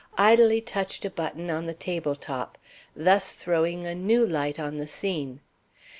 idly 0.17 0.59
touched 0.61 1.05
a 1.05 1.11
button 1.11 1.51
on 1.51 1.67
the 1.67 1.75
table 1.75 2.15
top, 2.15 2.57
thus 2.95 3.33
throwing 3.33 3.85
a 3.85 3.93
new 3.93 4.25
light 4.25 4.59
on 4.59 4.77
the 4.77 4.87
scene. 4.87 5.41